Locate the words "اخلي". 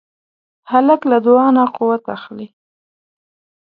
2.15-2.47